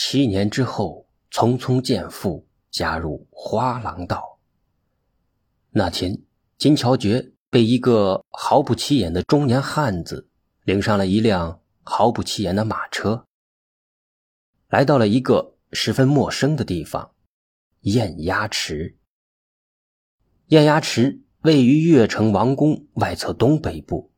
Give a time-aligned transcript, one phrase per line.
[0.00, 4.38] 七年之后，匆匆见父，加入花郎道。
[5.70, 6.22] 那天，
[6.56, 10.28] 金乔觉被一个毫不起眼的中年汉子
[10.62, 13.26] 领上了一辆毫不起眼的马车，
[14.68, 17.10] 来到了一个十分陌生的地方——
[17.82, 18.96] 燕鸭池。
[20.46, 24.12] 燕鸭池位于越城王宫外侧东北部，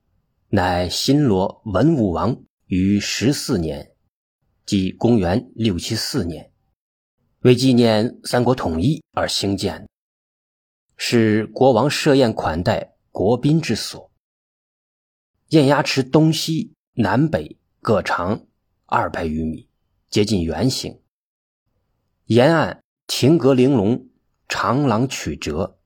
[0.50, 3.89] 乃新罗文武王于十四年。
[4.70, 6.52] 即公元六七四年，
[7.40, 9.88] 为纪念三国统一而兴建，
[10.96, 14.12] 是国王设宴款待国宾之所。
[15.48, 18.46] 燕鸭池东西南北各长
[18.86, 19.68] 二百余米，
[20.08, 21.02] 接近圆形。
[22.26, 24.08] 沿岸亭阁玲珑，
[24.48, 25.80] 长廊曲折，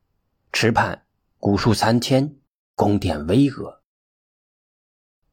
[0.53, 1.07] 池畔
[1.39, 2.37] 古树参天，
[2.75, 3.81] 宫殿巍峨。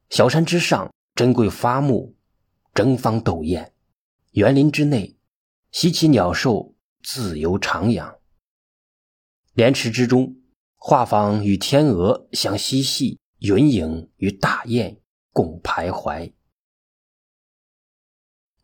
[0.08, 2.16] 小山之上，珍贵花木。
[2.74, 3.74] 争芳斗艳，
[4.30, 5.18] 园林之内，
[5.72, 8.16] 稀奇鸟兽自由徜徉。
[9.52, 10.36] 莲池之中，
[10.76, 14.98] 画舫与天鹅相嬉戏，云影与大雁
[15.34, 16.32] 共徘徊。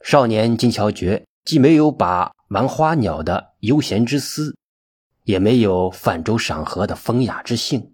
[0.00, 4.56] 少年金乔觉既没有把玩花鸟的悠闲之思，
[5.24, 7.92] 也没有泛舟赏荷的风雅之性。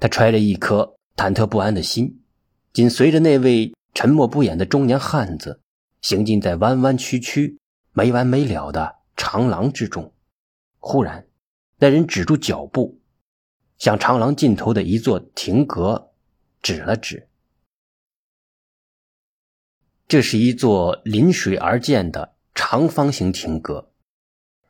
[0.00, 2.24] 他揣着一颗忐忑不安的心，
[2.72, 3.72] 紧随着那位。
[3.94, 5.60] 沉默不言的中年汉子，
[6.00, 7.58] 行进在弯弯曲曲、
[7.92, 10.12] 没完没了的长廊之中。
[10.78, 11.26] 忽然，
[11.76, 13.00] 那人止住脚步，
[13.78, 16.12] 向长廊尽头的一座亭阁
[16.62, 17.28] 指了指。
[20.08, 23.92] 这是一座临水而建的长方形亭阁，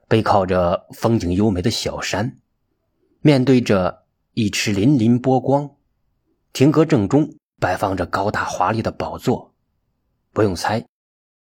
[0.09, 2.39] 背靠着风景优美的小山，
[3.21, 5.77] 面对着一池粼粼波光。
[6.53, 7.35] 亭阁正中。
[7.63, 9.55] 摆放着高大华丽的宝座，
[10.33, 10.85] 不用猜，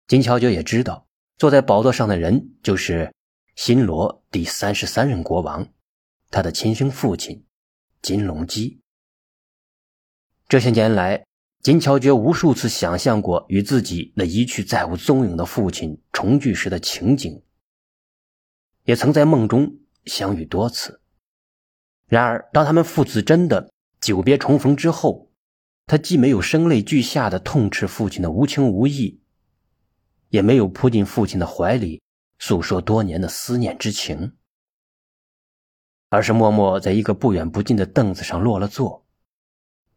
[0.05, 3.15] 金乔觉也知道，坐在宝座上的人就是
[3.55, 5.65] 新罗第三十三任国王，
[6.29, 7.45] 他的亲生父亲
[8.01, 8.81] 金隆基。
[10.49, 11.23] 这些年来，
[11.63, 17.41] 金乔觉无数次想象过与自己那一去再无踪影的父亲重聚时的情景，
[18.83, 20.99] 也曾在梦中相遇多次。
[22.07, 23.71] 然而，当他们父子真的
[24.01, 25.28] 久别重逢之后，
[25.89, 29.23] 他既没有声泪俱下的痛斥父亲的无情无义，
[30.27, 31.99] 也没有扑进父亲的怀里
[32.37, 34.37] 诉说多年的思念之情，
[36.09, 39.07] 而是默默在一个不远不近的凳子上落了座，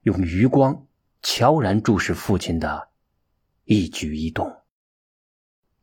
[0.04, 0.86] 用余光
[1.20, 2.88] 悄然注视父亲的
[3.64, 4.62] 一举一动。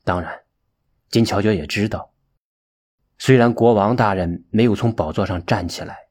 [0.03, 0.41] 当然，
[1.11, 2.11] 金乔觉也知道，
[3.19, 6.07] 虽然国王大人没有从宝座上站起来，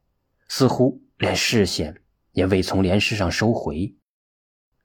[0.46, 2.00] 似乎连视线。
[2.38, 3.96] 也未从莲石上收回，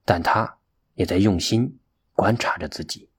[0.06, 0.58] 但他
[0.96, 1.80] 也在用心
[2.14, 3.12] 观察着自己。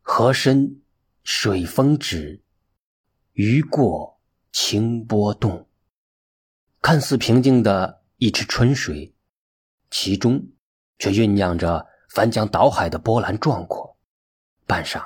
[0.00, 0.80] 河深
[1.24, 2.40] 水风止，
[3.32, 4.20] 鱼过
[4.52, 5.68] 清波动。
[6.80, 9.16] 看似平静的一池春水，
[9.90, 10.52] 其中
[11.00, 13.98] 却酝酿着翻江倒海的波澜壮阔。
[14.68, 15.02] 半晌，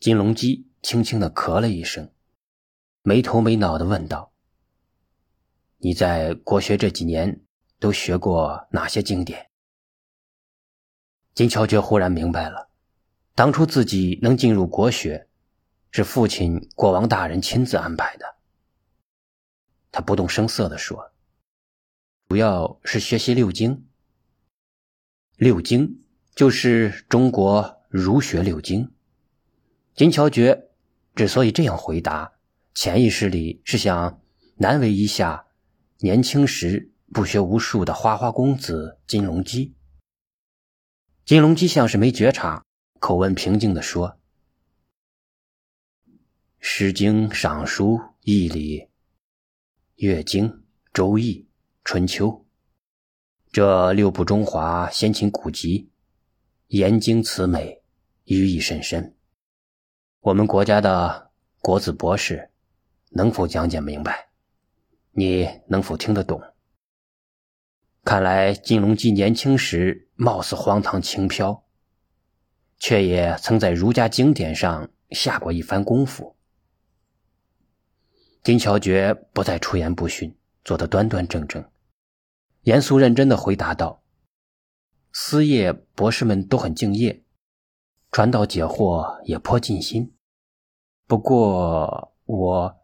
[0.00, 2.10] 金龙基轻轻的咳了一声，
[3.02, 4.32] 没头没脑的问道。
[5.80, 7.40] 你在国学这几年
[7.78, 9.48] 都学过哪些经典？
[11.34, 12.68] 金乔觉忽然明白了，
[13.36, 15.28] 当初自己能进入国学，
[15.92, 18.26] 是父亲国王大人亲自安排的。
[19.92, 21.12] 他不动声色地说
[22.28, 23.86] ：“主要是学习六经。
[25.36, 26.02] 六经
[26.34, 28.92] 就是中国儒学六经。”
[29.94, 30.70] 金乔觉
[31.14, 32.32] 之所以这样回答，
[32.74, 34.20] 潜意识里是想
[34.56, 35.44] 难为一下。
[36.00, 39.74] 年轻时不学无术的花花公子金龙基，
[41.24, 42.64] 金龙基像是没觉察，
[43.00, 44.10] 口吻平静地说
[46.60, 48.78] ：“《诗经》《尚书》《易》礼》
[49.96, 50.48] 《乐经》
[50.92, 51.40] 《周易》
[51.82, 52.28] 《春秋》
[53.50, 55.90] 这六部中华先秦古籍，
[56.68, 57.82] 言经词美，
[58.22, 59.16] 寓意甚深。
[60.20, 62.52] 我们国家的国子博士
[63.10, 64.26] 能否讲解明白？”
[65.18, 66.40] 你能否听得懂？
[68.04, 71.64] 看来金龙基年轻时貌似荒唐轻飘，
[72.78, 76.36] 却也曾在儒家经典上下过一番功夫。
[78.44, 81.68] 金乔觉不再出言不逊，坐得端端正正，
[82.62, 84.04] 严肃认真的回答道
[85.12, 87.24] ：“司业博士们都很敬业，
[88.12, 90.14] 传道解惑也颇尽心。
[91.08, 92.76] 不过我，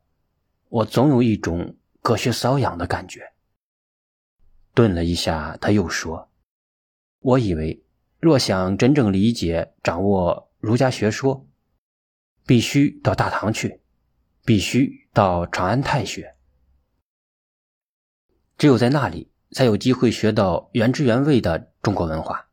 [0.68, 3.32] 我总有一种……”隔靴搔痒的感觉。
[4.74, 6.30] 顿了一下，他又说
[7.20, 7.82] ：“我以为，
[8.20, 11.48] 若想真正理解、掌握儒家学说，
[12.44, 13.80] 必须到大唐去，
[14.44, 16.36] 必须到长安太学。
[18.58, 22.50] 只有在那里，才有机会学到原汁原味的中国文化。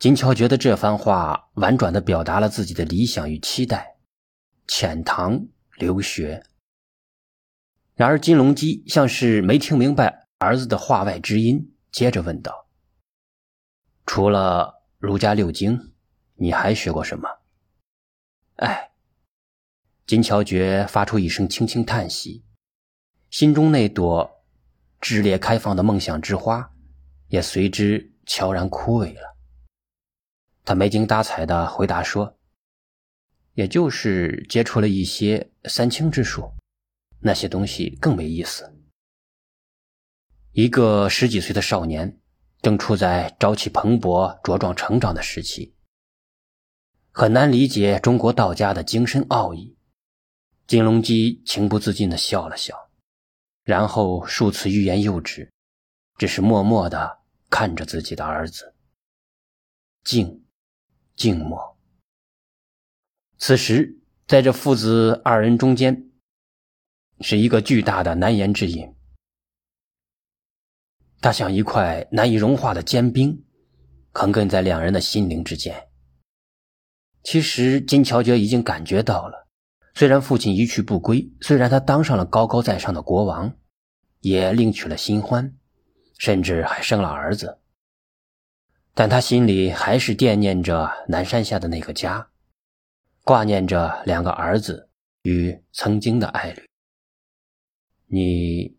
[0.00, 3.98] 金桥觉得这番话婉转的表达了自己的理想与期待，
[4.66, 5.46] 遣唐
[5.76, 6.44] 留学。
[7.98, 12.68] 然而金龙基像是没听明白儿子的话外之音，接着问道
[14.06, 15.94] ：“除了儒家六经，
[16.36, 17.28] 你还学过什么？”
[18.62, 18.92] 哎，
[20.06, 22.44] 金桥觉发出一声轻轻叹息。
[23.30, 24.44] 心中那朵
[25.00, 26.70] 炽烈开放的梦想之花，
[27.26, 29.36] 也随之悄然枯萎了。
[30.64, 32.38] 他没精打采的回答说
[33.54, 36.52] ：“也就是接触了一些三清之术，
[37.20, 38.74] 那些东西更没意思。”
[40.52, 42.20] 一个十几岁的少年，
[42.62, 45.74] 正处在朝气蓬勃、茁壮成长的时期，
[47.12, 49.76] 很难理解中国道家的精深奥义。
[50.66, 52.90] 金龙基情不自禁的笑了笑。
[53.62, 55.52] 然后数次欲言又止，
[56.16, 57.18] 只是默默的
[57.50, 58.74] 看着自己的儿子。
[60.04, 60.46] 静，
[61.14, 61.78] 静默。
[63.36, 66.07] 此时，在这父子二人中间，
[67.20, 68.94] 是一个巨大的难言之隐。
[71.20, 73.44] 它像一块难以融化的坚冰，
[74.12, 75.88] 横亘在两人的心灵之间。
[77.24, 79.48] 其实，金乔觉已经感觉到了。
[79.94, 83.56] 虽然父亲一去不归，虽然他当上了高高在上的国王，
[84.20, 85.56] 也另娶了新欢，
[86.18, 87.58] 甚至还生了儿子，
[88.94, 92.28] 但他心里还是惦念着南山下的那个家，
[93.24, 94.88] 挂念着两个儿子
[95.22, 96.67] 与曾经的爱侣。
[98.10, 98.74] 你，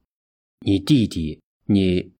[0.61, 2.13] 你弟弟，你。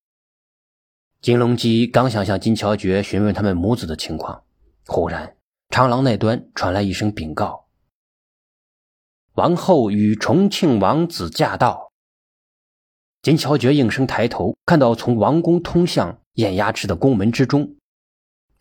[1.22, 4.44] 金龙基刚想向金乔觉询问他们母子的情况，
[4.86, 5.36] 忽然
[5.70, 7.66] 长廊那端传来一声禀告。
[9.34, 11.92] 王后与重庆王子驾到。
[13.24, 17.76] 金乔觉应声抬头，看到从王宫通向掩牙池的宫门之中，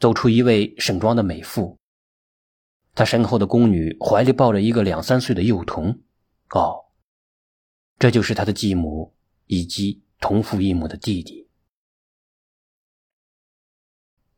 [0.01, 1.77] 走出一位盛装的美妇。
[2.95, 6.01] 她身后的宫女怀里抱着一个两三岁的幼童。
[6.51, 6.87] 哦，
[7.99, 9.15] 这就是他的继母
[9.47, 11.49] 以及同父异母的弟弟。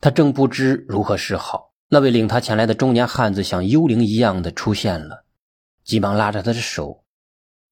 [0.00, 5.26] 他正不知如何是好，那位领他前来的中年汉子像幽灵一样的出现了。
[5.84, 7.04] 急忙拉着他的手，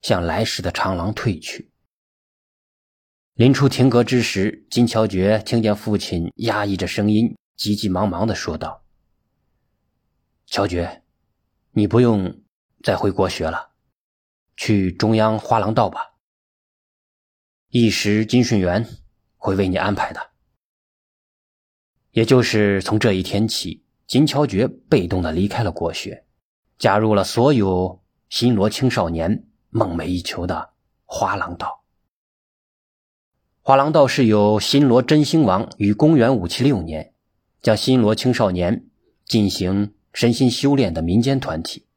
[0.03, 1.71] 向来时的长廊退去。
[3.35, 8.85] 临出亭阁之时，金乔觉听见父亲压抑着声音，急急忙忙的说道
[10.47, 11.05] ：“乔觉，
[11.71, 12.43] 你不用
[12.83, 13.68] 再回国学了，
[14.61, 16.17] 去中央花廊道吧。
[17.69, 18.85] 一时金顺元
[19.37, 20.31] 会为你安排的。”
[22.11, 26.25] 也就是从这一天起，金乔觉被动的离开了国学。
[26.77, 30.75] 加入了所有新罗青少年梦寐以求的
[31.05, 31.85] 花廊道。
[33.63, 37.15] 花廊道是由新罗真兴王于公元五七六年
[37.61, 38.87] 将新罗青少年
[39.25, 41.88] 进行身心修炼的民间团体。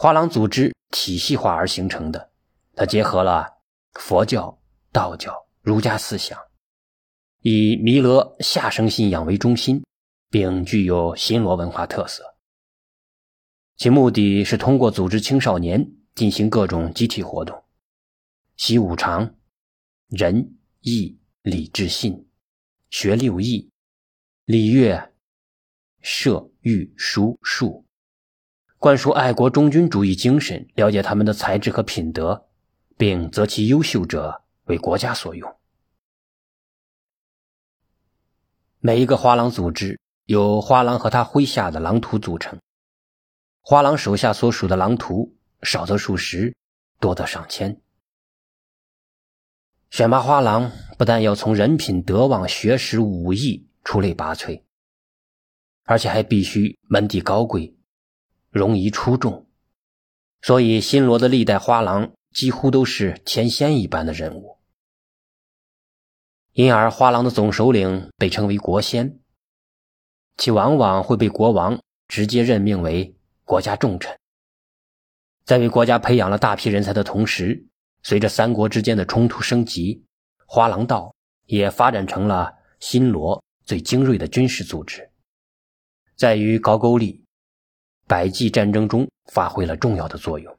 [0.00, 2.30] 花廊组织体系化而形成的，
[2.76, 3.58] 它结合了
[3.94, 4.56] 佛教、
[4.92, 6.38] 道教、儒家思想，
[7.42, 9.82] 以弥勒下生信仰为中心，
[10.30, 12.36] 并具有新罗文化特色。
[13.76, 17.64] 其目的是通过组织青少年进行各种集体活动，
[18.56, 19.34] 习五常、
[20.06, 22.28] 仁、义、礼、智、信，
[22.88, 23.68] 学六艺、
[24.44, 25.12] 礼、乐、
[26.02, 27.84] 射、御、书、数，
[28.78, 32.46] 灌输爱国忠君主义精神，了解他们的才智和品德，
[32.96, 35.56] 并择其优秀者为国家所用。
[38.78, 42.60] 每一个花郎组织由花郎和他麾下的狼徒组成。
[43.60, 46.54] 花郎手下所属的狼徒少则数十，
[47.00, 47.80] 多则上千。
[49.90, 54.62] 选拔花郎不但要从人品、德望、学识、武艺出类拔萃，
[55.82, 57.74] 而且还必须门第高贵，
[58.50, 59.46] 容仪出众。
[60.42, 64.58] 所以，新罗的历代花郎几乎都是天仙一般的人物，
[66.52, 69.20] 因而花郎的总首领被称为国仙，
[70.36, 73.14] 其往往会被国王直接任命为。
[73.44, 74.14] 国家重臣，
[75.46, 77.66] 在为国家培养了大批人才的同时，
[78.02, 80.04] 随着三国之间的冲突升级，
[80.44, 81.14] 花郎道
[81.46, 85.10] 也发展成了新罗最精锐的军事组织，
[86.14, 87.24] 在于高句丽
[88.08, 90.58] 百济战争中发挥了重要的作用。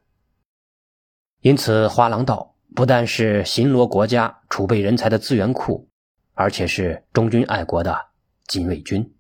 [1.42, 5.90] 因此，花郎道不但是新罗国家储备人才的资源库，
[6.34, 8.08] 而且是忠君爱国的
[8.48, 9.16] 禁卫军。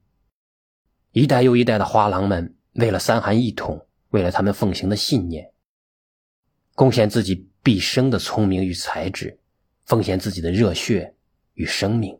[1.11, 5.51] 一代又一代的花郎们，为了三韩一统，为了他们奉行的信念，
[6.75, 9.39] 贡献自己毕生的聪明与才智，
[9.85, 11.15] 奉献自己的热血
[11.53, 12.18] 与生命。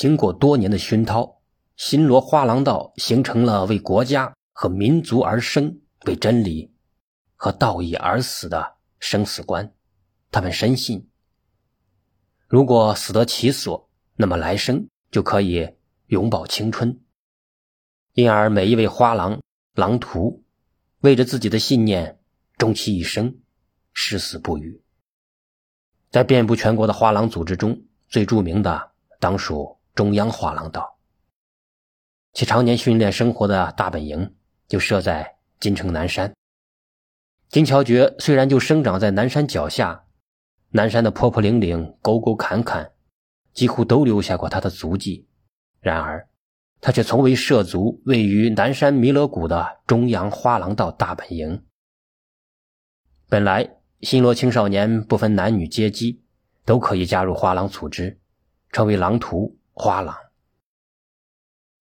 [0.00, 1.40] 经过多年的熏陶，
[1.74, 6.72] 新罗花廊道形成了为国家和民族而生、为真理
[7.34, 9.74] 和道义而死的生死观。
[10.30, 11.10] 他们深信，
[12.46, 15.68] 如果死得其所，那么来生就可以
[16.06, 17.00] 永葆青春。
[18.12, 19.40] 因而，每一位花郎、
[19.74, 20.44] 郎徒
[21.00, 22.20] 为着自己的信念，
[22.56, 23.36] 终其一生，
[23.92, 24.80] 誓死不渝。
[26.12, 30.96] 在遍布全国的花郎组织中，最著名的当属中央花郎道，
[32.32, 34.36] 其常年训练生活的大本营
[34.68, 36.32] 就设在金城南山。
[37.48, 40.04] 金桥诀虽然就生长在南山脚下。
[40.70, 42.92] 南山的坡坡岭岭、沟沟坎坎，
[43.52, 45.26] 几乎都留下过他的足迹。
[45.80, 46.28] 然而，
[46.80, 51.64] 他却从未涉足位于南山弥勒谷的中央花廊道大本营。
[53.28, 53.68] 本来，
[54.02, 56.22] 新罗青少年不分男女阶级，
[56.64, 58.20] 都可以加入花廊组织，
[58.70, 60.16] 成为狼徒、花郎。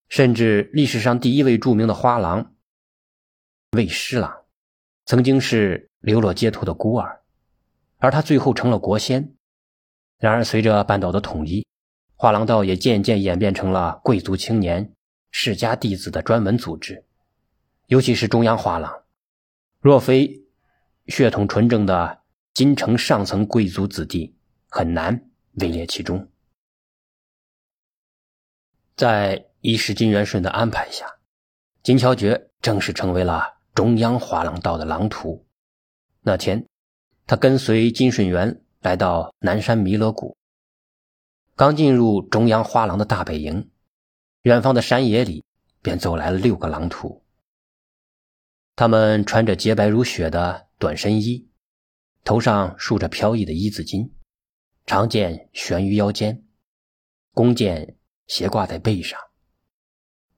[0.08, 2.54] 甚至历史上第一位著名的花郎
[3.72, 4.46] 魏师郎，
[5.06, 7.24] 曾经是流落街头的孤儿。
[7.98, 9.34] 而他最后成了国仙。
[10.20, 11.66] 然而，随着半岛的统一，
[12.16, 14.94] 画廊道也渐渐演变成了贵族青年、
[15.32, 17.04] 世家弟子的专门组织。
[17.88, 19.04] 尤其是中央画廊，
[19.82, 20.44] 若非
[21.08, 22.22] 血统纯正的
[22.54, 24.36] 金城上层贵族子弟，
[24.70, 26.30] 很难位列其中。
[28.98, 31.06] 在一世金元顺的安排下，
[31.84, 35.46] 金乔觉正式成为了中央画廊道的郎徒。
[36.22, 36.66] 那天。
[37.30, 40.38] 他跟随金顺元来到南山弥勒谷，
[41.58, 43.70] 刚进入中央花廊的大本营，
[44.44, 45.44] 远方的山野里
[45.82, 47.26] 便走来了六个狼徒。
[48.78, 51.50] 他们穿着洁白如雪的短身衣，
[52.24, 54.12] 头上竖着飘逸的一字巾，
[54.86, 56.46] 长剑悬于腰间，
[57.34, 59.20] 弓箭斜挂在背上，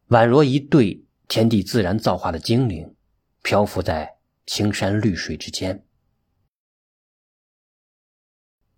[0.09, 2.95] 宛若一对天地自然造化的精灵，
[3.43, 5.85] 漂浮在青山绿水之间。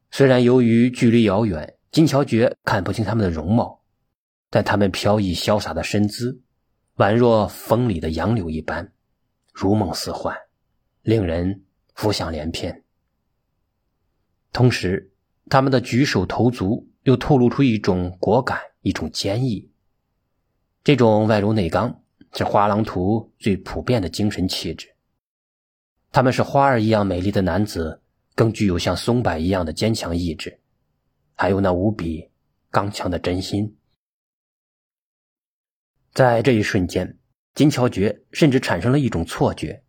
[0.10, 3.84] 虽然由于距离遥远，金乔觉看不清他们的容貌，
[4.50, 6.41] 但他们飘逸潇洒的身姿，
[6.96, 8.94] 宛若风里的杨柳一般，
[9.53, 10.36] 如梦似幻，
[11.01, 11.63] 令人
[11.96, 12.84] 浮想联翩。
[14.51, 15.13] 同时，
[15.50, 19.72] 他们的举手投足又透露出一种果敢、一种坚毅。
[20.84, 24.88] 这种外柔内刚是花郎图最普遍的精神气质。
[26.12, 28.00] 他们是花儿一样美丽的男子。
[28.34, 30.62] 更具有像松柏一样的坚强意志，
[31.36, 32.32] 还有那无比
[32.72, 33.78] 刚强的真心。
[36.14, 37.20] 在这一瞬间，
[37.54, 39.84] 金乔觉甚至产生了一种错觉：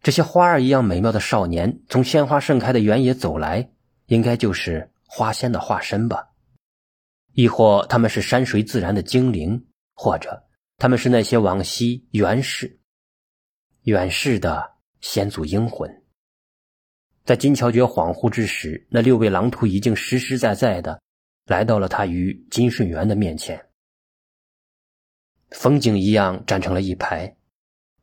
[0.00, 3.72] 这些花儿一样美妙的少年从鲜花盛开的原野走来，
[4.06, 6.29] 应该就是花仙的化身吧？
[7.32, 10.44] 亦或他们是山水自然的精灵，或者
[10.76, 12.80] 他们是那些往昔远世、
[13.82, 16.02] 远世的先祖英魂？
[17.24, 21.00] 在金乔觉恍惚之时，那六位狼徒已经实实在在的
[21.46, 23.66] 来到了他与金顺元的面前，
[25.50, 27.36] 风景一样站成了一排。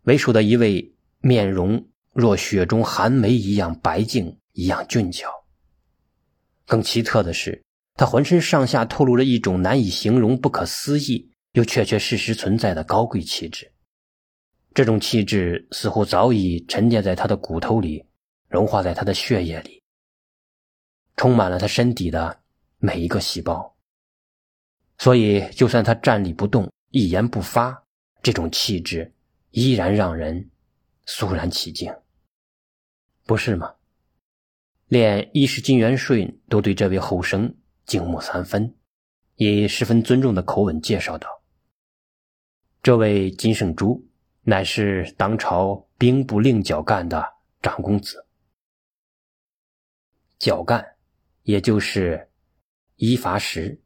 [0.03, 5.29] 为首的一位面容若雪中寒梅一样白净，一样俊俏。
[6.65, 7.61] 更奇特的是，
[7.97, 13.69] 他浑身上下透露着一种难以形容、不可思议又确确实实存在的高贵气质。
[14.73, 18.05] 这种气质似乎早已沉淀在他的骨头里。
[18.49, 19.83] 融化在他的血液里，
[21.17, 22.39] 充满了他身体的
[22.77, 23.75] 每一个细胞。
[24.99, 27.83] 所以，就算他站立不动、一言不发，
[28.23, 29.13] 这种气质
[29.51, 30.49] 依然让人
[31.05, 31.93] 肃然起敬，
[33.25, 33.75] 不是吗？
[34.87, 37.53] 连一世金元顺都对这位后生
[37.87, 38.75] 敬慕三分，
[39.35, 41.41] 以十分尊重的口吻介绍道
[42.83, 44.05] ：“这位金圣珠
[44.43, 47.25] 乃是当朝兵部令角干的
[47.61, 48.27] 长公子。”
[50.37, 50.85] 角干，
[51.43, 52.29] 也就是
[52.97, 53.81] 一罚十，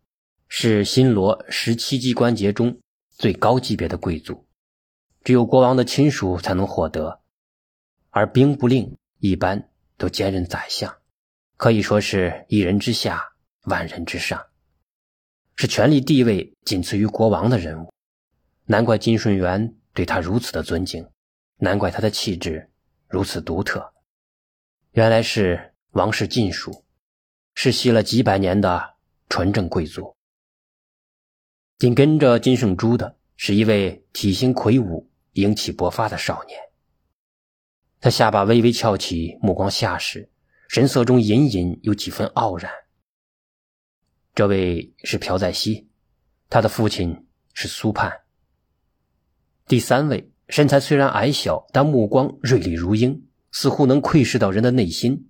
[0.48, 2.82] 是新罗十七级关节中
[3.12, 4.48] 最高级别的贵族，
[5.24, 7.22] 只有国王的亲属才能获得。
[8.10, 10.98] 而兵部令一般都兼任宰相，
[11.56, 13.31] 可以说是一人之下，
[13.64, 14.48] 万人之上，
[15.56, 17.94] 是权力地位仅次于国王的人物。
[18.66, 21.08] 难怪金顺元对他如此的尊敬，
[21.58, 22.70] 难怪他的气质
[23.08, 23.94] 如此独特。
[24.92, 25.68] 原来是。
[25.94, 26.86] 王室禁属，
[27.54, 28.94] 世袭了几百年的
[29.28, 30.16] 纯正贵族。
[31.80, 36.58] 紧跟着金圣珠的是一位体型魁梧、英气勃发的少年。
[38.00, 40.32] 他下巴微微翘起，目光下视，
[40.70, 42.72] 神色中隐隐有几分傲然。
[44.34, 45.90] 这位是朴载熙，
[46.50, 48.22] 他的父亲是苏盼。
[49.68, 55.30] 第三位身材虽然矮小，但目光锐利如鹰，似乎能窥视到人的内心。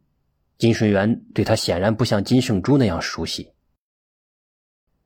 [0.57, 3.51] 金顺元对他显然不像金圣珠那样熟悉。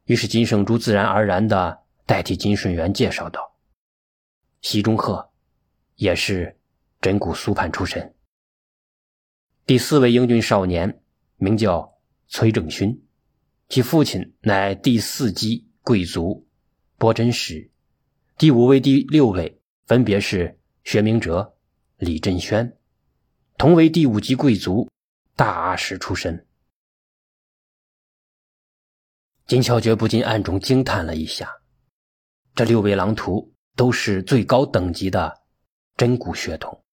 [0.04, 3.56] 于是金圣珠自然而然的代替金顺元介绍道
[4.62, 5.32] ：“席中鹤，
[5.96, 6.60] 也是
[7.00, 8.14] 真古苏盼出身。
[9.66, 11.02] 第四位英俊少年
[11.38, 11.98] 名叫
[12.28, 13.05] 崔正勋，
[13.68, 16.48] 其父亲乃第四姬贵族
[16.98, 17.72] 波真实。
[18.38, 21.58] 第五位、第六位分别是薛明哲、
[21.98, 22.78] 李振轩，
[23.58, 24.90] 同为第五级贵族
[25.36, 26.46] 大阿史出身。”
[29.48, 31.52] 金巧觉不禁暗中惊叹了一下，
[32.56, 35.44] 这六位狼徒都是最高等级的
[35.98, 36.84] 真古血统，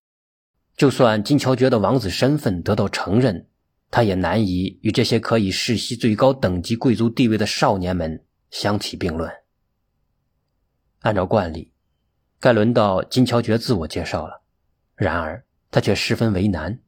[0.76, 3.48] 就算金巧觉的王子身份得到承认，
[3.92, 9.30] 他也难以与这些可以世袭最高等级贵族地位的少年们相提并论。
[11.00, 11.70] 按照惯例，
[12.40, 14.40] 该轮到金巧觉自我介绍了，
[14.96, 16.80] 然而他却十分为难，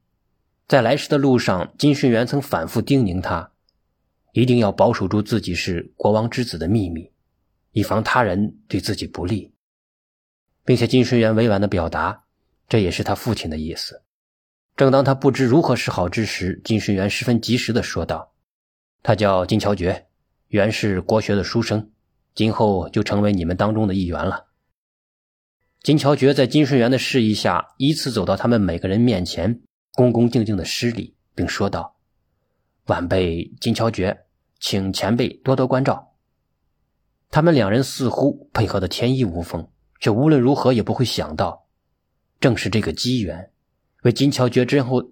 [0.66, 3.52] 在来时的路上，金顺元曾反复叮咛他。
[4.32, 7.12] 一定要保守住自己是国王之子的秘密，
[7.72, 9.52] 以防他人对自己不利，
[10.64, 12.24] 并且金顺元委婉的表达，
[12.66, 14.03] 这也是他父亲的意思。
[14.76, 18.32] 正当他不知如何是好之时，金顺元十分及时的说道
[19.02, 20.06] ：“他叫金乔觉，
[20.48, 21.90] 原是国学的书生，
[22.34, 24.46] 今后就成为你们当中的一员了。”
[25.82, 29.60] 金乔觉在金顺元的示意下，依次走到他们每个人面前，
[29.92, 31.96] 恭恭敬敬的施礼，并说道
[32.86, 34.20] ：“晚辈金乔觉。”
[34.60, 36.14] 请前辈多多关照。
[37.30, 39.68] 他们两人似乎配合的天衣无缝，
[40.00, 41.66] 却无论如何也不会想到，
[42.40, 43.50] 正是这个机缘，
[44.04, 45.02] 为金桥绝之后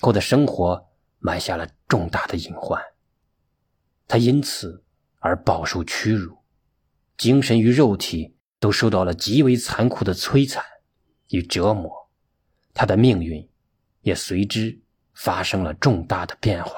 [0.00, 0.86] 后的生活
[1.18, 2.82] 埋下了重大的隐患。
[4.06, 4.84] 他因此
[5.18, 6.38] 而饱受屈辱，
[7.16, 10.64] 精神与肉体都受到了极为残酷的摧残
[11.28, 12.08] 与折磨，
[12.72, 13.46] 他的命运
[14.00, 14.80] 也随之
[15.12, 16.72] 发生了重大的变化。